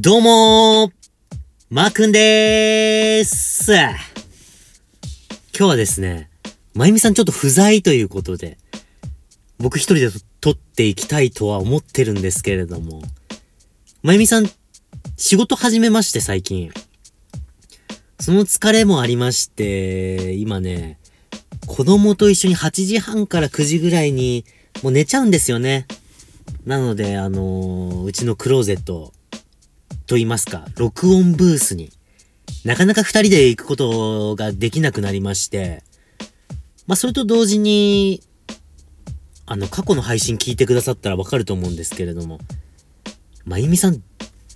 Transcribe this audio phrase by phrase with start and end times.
[0.00, 0.92] どうもー、
[1.70, 3.72] まーくんでーす。
[3.72, 3.96] 今
[5.52, 6.30] 日はですね、
[6.72, 8.58] まゆみさんちょっと不在ということで、
[9.58, 13.02] 僕一人で撮っていきたいとは思ってるんですけれども、
[14.04, 14.48] まゆみさん、
[15.16, 16.70] 仕事始めまして最近。
[18.20, 21.00] その疲れもありまして、今ね、
[21.66, 24.44] 子供と一緒に8時半から9時ぐらいに
[24.84, 25.88] もう寝ちゃうんですよね。
[26.64, 29.12] なので、あのー、うちのクローゼット、
[30.08, 31.92] と言いますか、録音ブースに、
[32.64, 35.84] なかなか二人で行くことができなくなりまして、
[36.86, 38.22] まあ、それと同時に、
[39.44, 42.40] あの、過去の配信聞いてくださったらわかると思うんですけれども、
[43.44, 44.02] まゆみさん、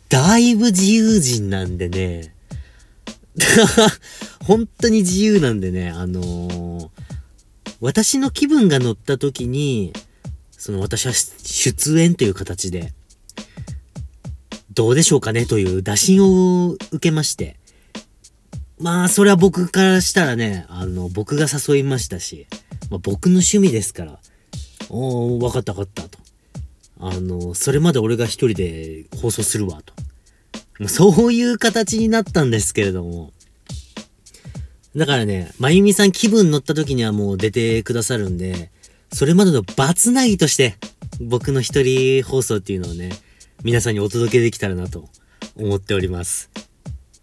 [0.09, 2.35] だいぶ自由人なんでね、
[4.45, 6.89] 本当に自由なんでね、あのー、
[7.81, 9.93] 私の気分が乗った時に、
[10.57, 12.95] その私は出演という形で、
[14.75, 17.57] どうでしょうかねという打診を受けまして。
[18.79, 22.47] まあ、それは僕からしたらね、あの、僕が誘いましたし、
[22.91, 24.19] まあ、僕の趣味ですから、
[24.89, 26.19] おー、わかったわかったと。
[26.99, 29.95] あの、それまで俺が一人で放送するわと。
[30.89, 33.33] そういう形になったんですけれども。
[34.97, 38.71] だからね、まゆみさん気分乗った時にはもう出てくださるんで、
[39.13, 40.77] それまでのバツナギとして、
[41.21, 43.11] 僕の一人放送っていうのをね、
[43.65, 45.09] 皆さんにお届けできたらなと
[45.57, 46.51] 思っております。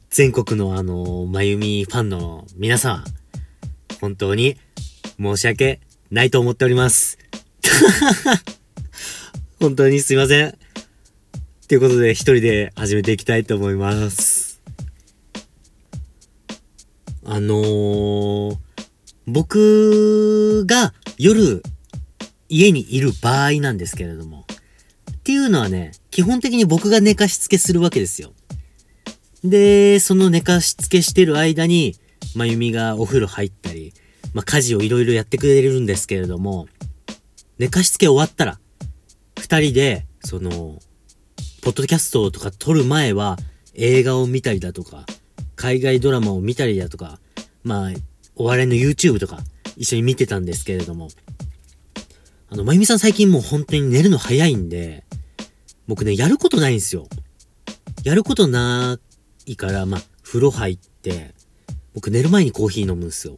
[0.10, 3.04] 全国のあの、まゆみファンの皆さん、
[4.00, 4.56] 本当に
[5.20, 5.82] 申し訳
[6.12, 7.18] ないと思っております。
[9.60, 10.58] 本当にすいません。
[11.68, 14.62] ということで、一人で始めていきたいと思います。
[17.26, 18.58] あのー、
[19.28, 21.62] 僕が夜
[22.48, 24.46] 家にいる場合なんですけれども、
[25.30, 28.34] っていうのはね、基本的に僕が寝かしつけするわけですよ。
[29.44, 31.94] で、その寝かしつけしてる間に、
[32.34, 33.94] まゆみがお風呂入ったり、
[34.34, 36.68] まあ、家事をいろいろやってくれるんですけれども、
[37.60, 38.60] 寝かしつけ終わったら、
[39.40, 40.80] 二人で、その、
[41.62, 43.38] ポッドキャストとか撮る前は、
[43.76, 45.06] 映画を見たりだとか、
[45.56, 47.20] 海外ドラマを見たりだとか、
[47.64, 47.92] まあ、
[48.36, 49.42] お笑いの YouTube とか、
[49.78, 51.10] 一緒に見てたんですけれども、
[52.50, 55.04] あの、まゆみさん最近もう本当に寝るの早いんで、
[55.90, 57.08] 僕ね、やることないんですよ。
[58.04, 59.00] やることな
[59.48, 61.34] いから、まあ、風呂入って、
[61.96, 63.36] 僕寝る前にコーヒー飲むんですよ。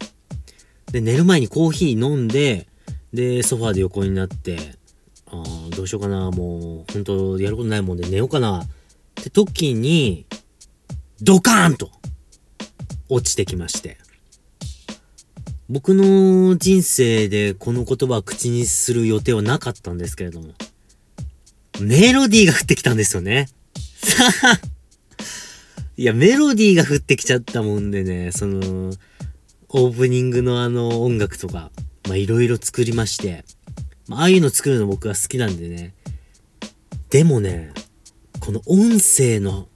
[0.92, 2.68] で、寝る前にコーヒー飲んで、
[3.14, 4.58] で、ソファーで横になって、
[5.28, 8.68] ああ、どうしようかな、もう、本当やることないもんで寝ようかな、っ
[9.16, 10.26] て時に、
[11.22, 11.90] ドカーンと、
[13.08, 13.98] 落ちてきまして。
[15.70, 20.50] 僕の人生でこの言葉を口にする予定はなかったんですけれども、
[21.82, 23.48] メロディーが降ってきたんですよね。
[25.98, 28.94] いや、メロディーが降ってきちゃったもんでね、その、
[29.70, 31.72] オープニングのあの音楽とか、
[32.08, 33.46] まあいろいろ作りまして、
[34.08, 35.94] まあああいうの作るの僕は好きなんでね。
[37.10, 37.72] でもね、
[38.40, 39.68] この音声の、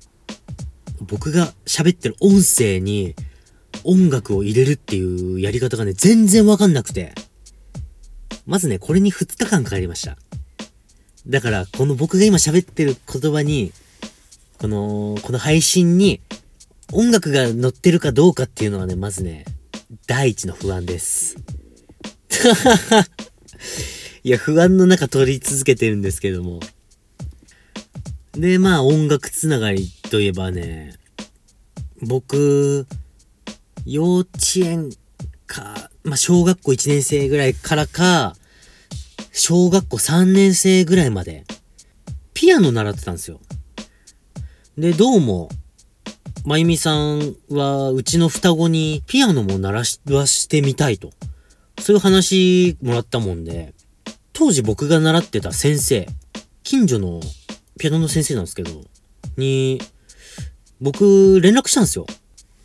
[1.01, 3.16] 僕が喋ってる音声に
[3.83, 7.13] 音楽を入れるっていうやり方がね、全然わかんなくて。
[8.45, 10.17] まずね、これに2日間かかりました。
[11.27, 13.71] だから、この僕が今喋ってる言葉に、
[14.59, 16.21] この、この配信に
[16.93, 19.45] 音楽が乗ってるかどうかっていうのはね、まずね、
[20.07, 21.35] 第一の不安です。
[24.23, 26.59] いや、不安の中取り続けてるんですけども。
[28.33, 30.93] で、まあ音楽つながりといえばね、
[32.01, 32.85] 僕、
[33.85, 34.91] 幼稚園
[35.47, 38.35] か、まあ小学校1年生ぐらいからか、
[39.38, 41.44] 小学校3年生ぐらいまで、
[42.34, 43.41] ピアノ習ってたんですよ。
[44.78, 45.50] で、どうも、
[46.46, 51.11] まゆみさんは、うちの双子にピアノも鳴らし、はしてみたいと。
[51.82, 53.73] そういう話もらったもんで、
[54.32, 56.08] 当時僕が習ってた先生、
[56.64, 57.20] 近所の
[57.78, 58.85] ピアノの先生なんですけど、
[59.35, 59.81] に、
[60.79, 62.08] 僕、連絡したんですよ。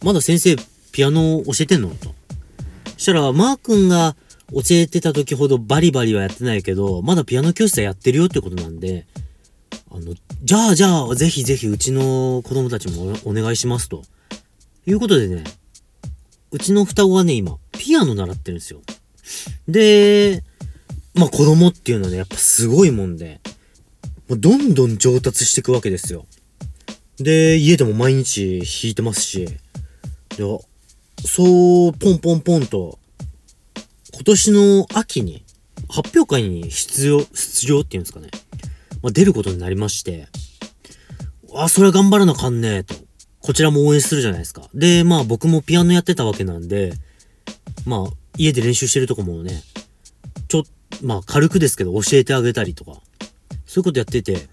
[0.04, 0.54] まだ先生、
[0.92, 1.88] ピアノ教えてんの？
[1.96, 2.14] と。
[2.96, 4.14] したら、マー君が
[4.52, 9.06] 教えてた時ほどバリバリはやってないけど、まだピアノ教室はやってるよってことなんで、
[9.90, 14.02] あの、じゃあじゃあ、ぜひぜひうちの子供たちもお願いしますと。
[14.86, 15.44] いうことでね、
[16.50, 18.80] うちの双子はね、今、ピアノ習ってるんですよ。
[19.68, 20.42] で、
[21.14, 23.40] まあ子供っていうのはね、やっぱすごいもんで、
[24.28, 26.26] もうどんどん上達していくわけですよ。
[27.18, 29.46] で、家でも毎日弾いてますし、
[30.36, 30.44] で、
[31.26, 32.99] そう、ポンポンポンと、
[34.20, 35.46] 今年の秋に
[35.88, 38.28] 発表会に出場、出場っていうんですかね。
[39.02, 40.28] まあ、出ることになりまして、
[41.54, 42.94] あ、それは頑張らなあかんねえと。
[43.40, 44.68] こちらも応援するじゃないですか。
[44.74, 46.92] で、まあ僕もピアノやってたわけなんで、
[47.86, 49.62] まあ家で練習してるとこもね、
[50.48, 50.64] ちょ、
[51.02, 53.00] まあ軽くですけど教えてあげたりとか、
[53.64, 54.50] そういうことやってて、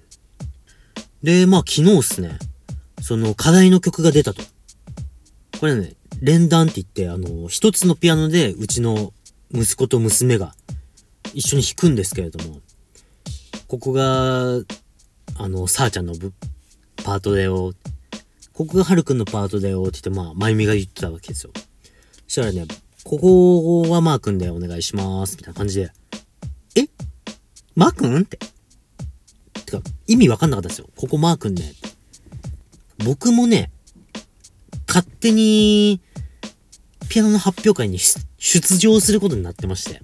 [1.23, 2.39] で、まあ昨日っすね、
[3.01, 4.43] その課題の曲が出たと。
[5.59, 9.11] これね、連弾って言って、あの、一つのピアノでうちの
[9.53, 10.55] 息子と娘が
[11.33, 12.61] 一緒に弾くんですけれども、
[13.67, 14.61] ここが、
[15.35, 16.13] あの、さあちゃんの
[17.03, 17.73] パートだよ。
[18.53, 21.51] ここがはるくんのパートだよって言って、まあ、まゆみが言ってたわけですよ。
[21.55, 21.61] そ
[22.27, 22.65] したらね、
[23.03, 25.37] ここはマー君でお願いします。
[25.37, 25.91] みたいな感じで、
[26.75, 26.87] え？
[27.75, 28.37] マー君って。
[29.65, 30.89] てか、意味わかんなかったですよ。
[30.95, 31.73] ここマー君ね。
[33.05, 33.71] 僕もね、
[34.87, 36.01] 勝手に、
[37.17, 37.97] ピアノの発表会に
[38.37, 40.03] 出場することになってまして。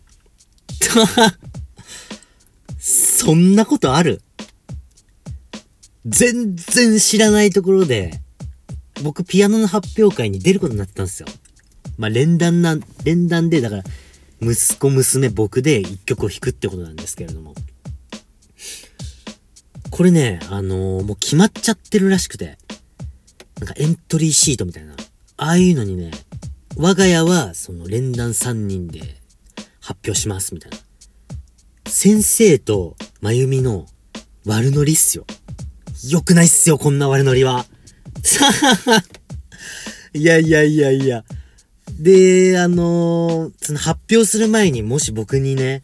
[2.82, 4.24] そんなことある？
[6.08, 8.20] 全然知らないところで、
[9.04, 11.28] 僕ピアノの発表会に出ることになってたんですよ。
[12.00, 13.84] まあ連弾な、連弾で、だから、
[14.42, 17.54] 息子、娘、僕で一曲を弾くってことなんですけれども。
[19.92, 22.58] これね、あのー、もう決まっちゃってるらしくて、
[23.60, 24.96] なんかエントリーシートみたいな、
[25.38, 26.10] ああいうのにね、
[26.76, 29.00] 我が家はその連弾3人で
[29.80, 30.78] 発表しますみたいな。
[31.86, 33.86] 先生とまゆみの
[34.46, 35.26] 悪ノリっすよ。
[36.10, 37.66] よくないっすよ、こんな悪ノリは。
[40.14, 41.24] いやいやいやいや。
[42.00, 45.84] で、あのー、その発表する前にもし僕にね、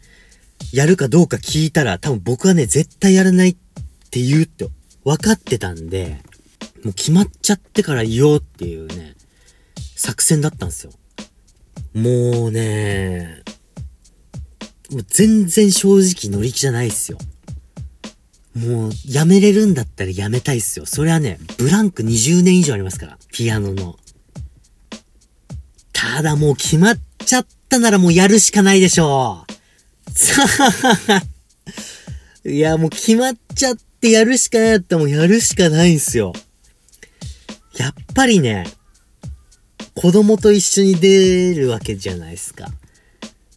[0.74, 3.56] やるかどうか聞いたら多分僕はね、絶対やらないっ
[4.10, 4.68] て言うって
[5.04, 6.18] 分かってたんで、
[6.84, 9.16] もう決まっちゃってから言おうっていうね、
[10.00, 10.94] 作戦だったんですよ。
[11.94, 13.44] もうね、
[14.90, 17.18] もう全然正直乗り気じゃないっすよ。
[18.56, 20.86] もう、やめれるんだったらやめたいっすよ。
[20.86, 23.18] それはね、ブランク20年以上ありますから。
[23.34, 23.98] ピアノの。
[25.92, 29.46] ただもう決まっちゃったならもうやるしかないでしょ
[30.08, 30.12] う。
[30.12, 30.44] さ、
[32.50, 36.32] いやもう決まっちゃってやるしかないったらもうやるしかないんすよ。
[37.76, 38.66] やっぱりね、
[40.02, 42.70] 子供と一緒に出るわけじゃないですか。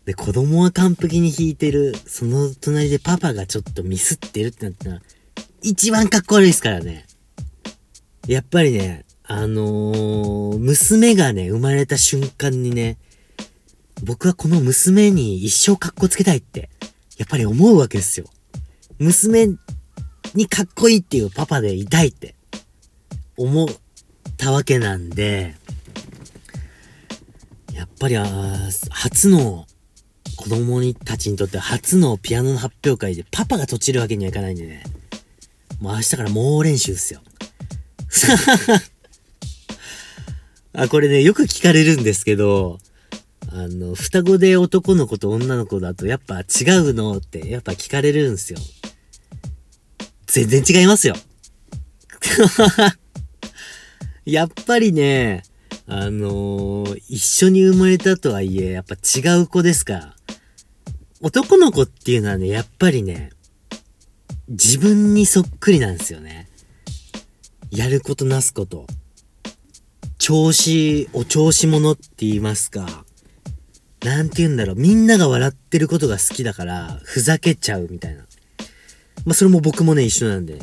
[0.05, 1.94] で、子供は完璧に弾いてる。
[2.05, 5.03] その隣でパパがちょっとミスってるってなったら、
[5.62, 7.06] 一番かっこ悪いですからね。
[8.27, 12.99] やっぱりね、あのー、娘がね、生まれた瞬間にね、
[14.03, 16.71] 僕はこの娘に一生かっこつけたいって、
[17.19, 18.27] やっぱり思うわけですよ。
[18.99, 19.47] 娘
[20.35, 22.35] にかっこいいっていうパパでいたいって、
[23.37, 23.69] 思っ
[24.39, 25.55] たわけなんで、
[27.82, 28.25] やっぱり、あ
[28.90, 29.67] 初の
[30.37, 34.84] 子供にたちにとって初のピアノの発表会でパパがとちるわけにはいかないんでね。
[35.81, 37.20] もう明日から猛練習っすよ。
[40.75, 42.79] あ、これね、よく聞かれるんですけど、
[43.50, 46.44] あの、双子で男の子と女の子だとやっぱ違う
[46.94, 48.61] のってやっぱ聞かれるんすよ。
[50.26, 51.17] 全然違いますよ。
[54.25, 55.43] やっぱりね、
[55.87, 60.17] あのー、一緒に生まれたとはいえ、やっぱ違う子ですから。
[61.20, 63.31] 男の子っていうのはね、やっぱりね、
[64.48, 66.48] 自分にそっくりなんですよね。
[67.70, 68.86] やることなすこと。
[70.19, 73.05] 調子、お調子者って言いますか。
[74.05, 74.77] なんて言うんだろう。
[74.77, 78.27] みんなが笑ってることが好きだから、ふざけちゃうみたいな。
[79.24, 80.58] まあ、それも僕もね、一緒なんで。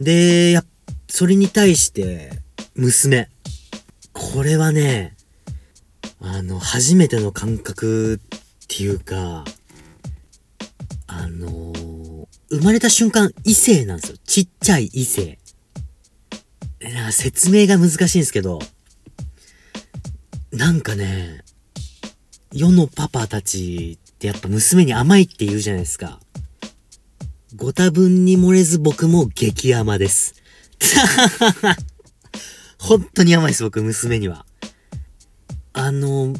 [0.00, 0.64] で、や、
[1.08, 2.30] それに対して、
[2.74, 3.28] 娘。
[4.32, 5.16] これはね、
[6.20, 8.20] あの、初めての感覚
[8.64, 9.44] っていうか、
[11.08, 14.18] あのー、生まれた瞬間異性なんですよ。
[14.24, 15.38] ちっちゃい異性。
[16.80, 18.60] な説明が難しいんですけど、
[20.52, 21.42] なんかね、
[22.52, 26.20] 世のパパたちってやっぱ娘に甘いって言うじゃないですか。
[27.56, 30.34] ご多分に漏れず僕も激甘です。
[32.80, 34.46] 本当に甘いです、僕、娘には。
[35.74, 36.34] あの、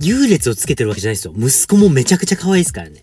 [0.00, 1.34] 優劣をつけてるわけじゃないですよ。
[1.36, 3.02] 息子もめちゃくちゃ可愛いですからね。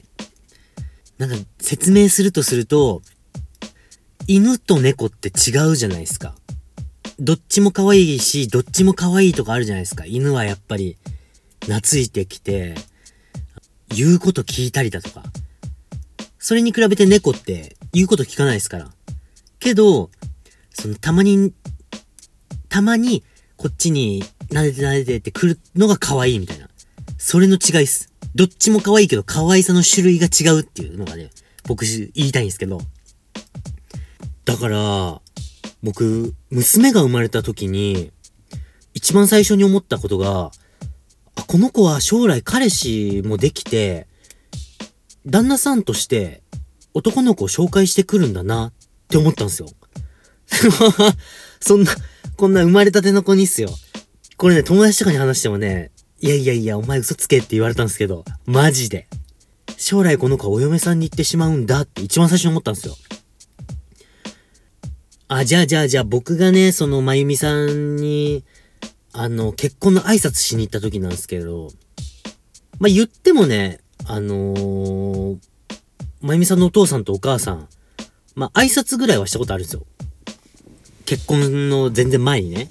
[1.17, 3.01] なんか説明するとすると、
[4.27, 6.35] 犬と猫って違うじゃないですか。
[7.19, 10.05] どっちも可愛いし、どっちも可愛いとかあるじゃないですか。
[10.05, 10.97] 犬はやっぱり
[11.61, 12.75] 懐いてきて、
[13.89, 15.23] 言うこと聞いたりだとか。
[16.37, 18.91] それに比べて猫って言うこと聞かないですから。
[19.59, 20.09] けど、
[20.79, 21.53] そのたまに、
[22.69, 23.23] たまに
[23.57, 26.69] こっちに撫でて撫でてって来るのが可愛いみたいな。
[27.17, 28.13] それの違いっす。
[28.33, 31.31] どっちも可愛いけど可愛さの種類が違うっていうのがね、
[31.67, 32.79] 僕言いたいんですけど、
[34.45, 35.21] だから、
[35.83, 38.11] 僕、娘が生まれた時に、
[38.93, 40.51] 一番最初に思ったことが、
[41.35, 44.07] あ、この子は将来彼氏もできて、
[45.25, 46.41] 旦那さんとして
[46.93, 48.73] 男の子を紹介してくるんだなっ
[49.09, 49.67] て思ったんですよ。
[51.59, 51.95] そんな、
[52.35, 53.69] こんな生まれたての子にっすよ。
[54.37, 55.91] これね、友達とかに話してもね、
[56.21, 59.07] いやいやいや、お前嘘つけって言われたんですけど、マジで。
[59.77, 62.95] 将来この子はお嫁さんに行ってしまうんだって一番最初に思ったんですよ。
[65.29, 68.43] あ、じゃあじゃあじゃあ僕がね、そのまゆみさんに、
[69.13, 71.69] あの、結婚の挨拶しに行った時なんですけど、
[72.79, 75.37] まあ、言ってもね、あのー、
[76.21, 77.67] まゆみさんのお父さんとお母さん、
[78.35, 79.85] まあ、挨拶ぐらいはしたことあるんですよ。
[81.09, 82.69] 結婚の全然前にね。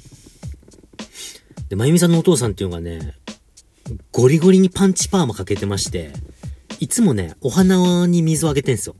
[1.68, 3.16] で、まゆみさんのお父さんっていうのがね、
[4.12, 6.12] ゴリゴリにパンチパーマかけてまして、
[6.78, 8.95] いつもね、お花に水をあげてんすよ。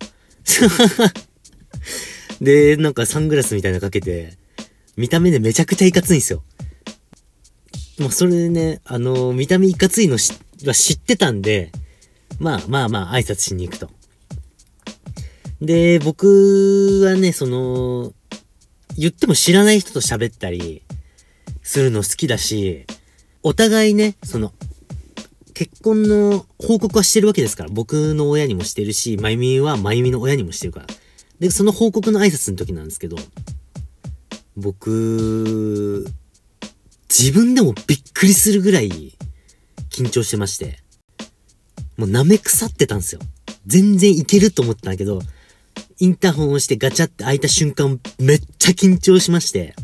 [2.42, 4.37] で、なんかサングラスみたいなかけて、
[4.97, 6.42] 見た目でめちゃくちゃいかついんすよ。
[7.99, 10.33] まあ、それでね、あの見た目いかついのし
[10.64, 11.71] は知ってたんで、
[12.40, 13.88] まあまあまあ挨拶しに行くと。
[15.61, 18.14] で、僕はね、その、
[18.98, 20.82] 言っても知らない人と喋ったり
[21.62, 22.84] するの好きだし、
[23.44, 24.52] お互いね、その、
[25.54, 30.86] 結婚の報告はしてるわけですから、僕の親にもしてるし、まゆみはまゆみの親にもしてるから。
[31.38, 33.16] で、その報告の挨拶の時なんですけど、
[34.56, 36.04] 僕、
[37.08, 39.16] 自分でもびっくりするぐらい
[39.90, 40.80] 緊張してまして、
[41.96, 43.20] もう舐め腐ってたんですよ。
[43.64, 45.22] 全然いけると思ったんだけど、
[46.00, 49.74] インターホンを押してガチャって開いた瞬間、めっちゃ緊張しまして、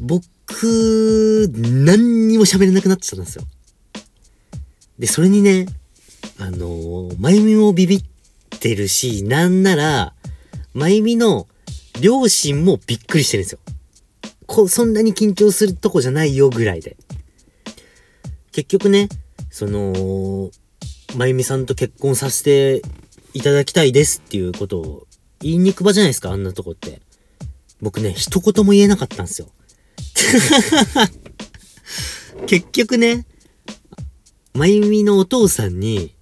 [0.00, 3.44] 僕、何にも喋れなくなってたんですよ。
[4.98, 5.66] で、それにね、
[6.38, 8.04] あのー、まゆみもビビっ
[8.58, 10.12] てるし、なんなら、
[10.74, 11.46] まゆみの
[12.00, 13.58] 両親もびっくりしてるんですよ。
[14.46, 16.96] こ、そんなに緊張するとこじゃないよぐらいで。
[18.52, 19.08] 結局ね、
[19.50, 20.50] その、
[21.16, 22.82] まゆみさんと結婚させて
[23.32, 25.06] いただきたいですっていうことを
[25.40, 27.00] 言いに行く場じゃないですか、あんなとこって。
[27.80, 29.48] 僕ね、一言も言えなかったんですよ。
[32.46, 33.26] 結局ね、
[34.54, 36.14] まゆみのお父さんに、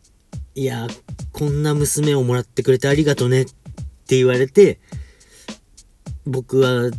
[0.54, 0.88] いや、
[1.32, 4.80] こんな娘をもらってくれてありがとねって言われて、
[6.26, 6.90] 僕は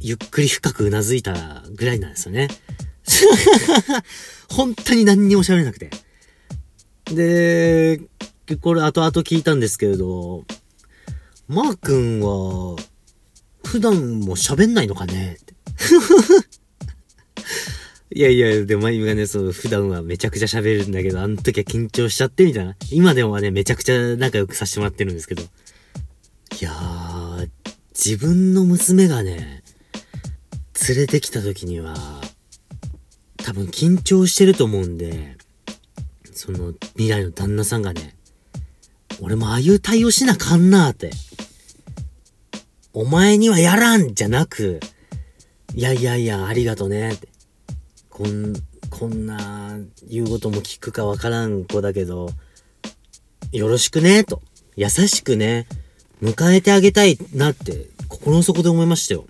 [0.00, 2.48] ゆっくり深くうなずいたぐらいなんですよね。
[4.48, 5.90] 本当に何にも喋れなくて。
[7.06, 8.00] で、
[8.52, 10.44] でこれ後々聞いたんですけれど、
[11.48, 12.76] マー君は、
[13.64, 15.38] 普段も喋んないのかね？
[15.40, 15.54] って。
[18.14, 22.76] いやいや、でも、まゆみがね、そう、普段はめちゃくちゃ喋るんだけど、あの時は緊張しちゃってみたいな。
[22.90, 25.42] 今でもはね、めちゃくちゃ仲良くさせてもらってるんですけど。
[25.42, 25.46] い
[26.60, 27.48] やー、
[27.94, 29.64] 自分の娘がね、
[30.88, 32.20] 連れてきた時には、
[33.38, 35.38] 多分緊張してると思うんで、
[36.34, 38.14] その未来の旦那さんがね、
[39.24, 41.12] 俺もああいう対応しなあかんなーって。
[42.92, 44.80] お前にはやらんじゃなく、
[45.76, 47.28] いやいやいや、ありがとねって。
[48.10, 48.52] こん、
[48.90, 49.78] こんな
[50.10, 52.30] 言うことも聞くかわからん子だけど、
[53.52, 54.42] よろしくねと。
[54.74, 55.68] 優しくね、
[56.20, 59.26] 迎えてあげたいなって、心の底で思いましたよ。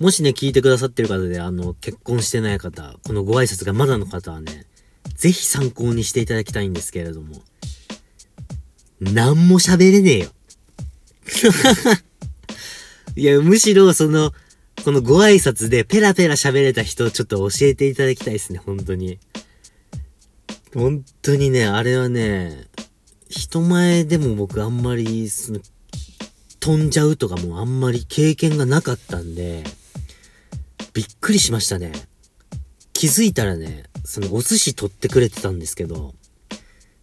[0.00, 4.66] もしね、聞いてくださってる方で、あの、結婚してない方、このご挨拶がまだの方はね、
[5.14, 7.42] ぜひ参考にしていただきたいんですけれども、
[9.00, 10.30] なんも喋れねえよ。
[13.16, 14.32] いや、むしろ、その、
[14.84, 19.18] このご挨拶でペラペラ喋れた人、ちょっと教えていただきたいですね、本当に。
[20.74, 22.66] 本当にね、あれはね、
[23.28, 25.60] 人前でも僕あんまり、その、
[26.60, 29.64] 飛んじゃうとかもあんまり経験がなかったんで、
[30.92, 31.92] びっくりしましたね。
[32.92, 36.14] 気づいたらね、そのお寿司取ってくれてたんですけど、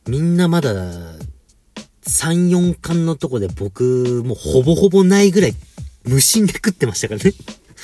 [0.08, 0.74] みんなまだ、
[2.08, 5.56] 3、4巻のとこで僕、もうほぼほぼないぐらい、
[6.04, 7.34] 無心で食ってましたからね。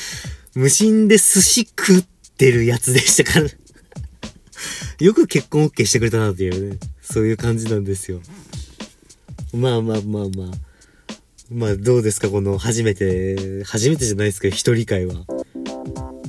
[0.53, 2.05] 無心で寿司食っ
[2.37, 3.49] てるやつでしたから。
[4.99, 6.77] よく結婚 OK してくれたなっていうね。
[7.01, 8.21] そういう感じなんですよ。
[9.53, 10.51] まあまあまあまあ。
[11.49, 15.25] まあどうですかこの初めて、初めてじゃないですけど、一人会は。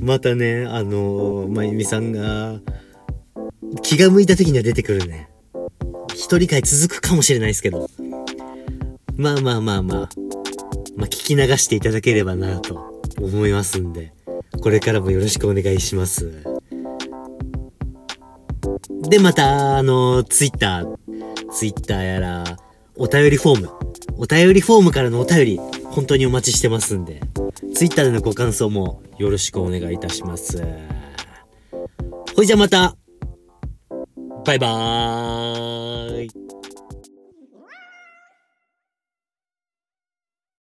[0.01, 2.61] またね、あのまゆみさんが、
[3.83, 5.29] 気が向いた時には出てくるね。
[6.15, 7.89] 一人会続くかもしれないですけど。
[9.17, 10.09] まあまあまあまあ。
[10.97, 14.13] まあ聞き流していただければなと思いますんで、
[14.61, 16.43] これからもよろしくお願いします。
[19.09, 22.45] で、また、あの、ツイッター、ツイッターやら、
[22.97, 23.71] お便りフォーム、
[24.17, 27.21] お便りフォームからのお便り、本当にお待ちしてますんで、
[27.75, 30.63] Twitter でのご感想もよろしくお願いいたします。
[32.35, 32.97] ほいじゃまた
[34.45, 36.42] バイバーイ。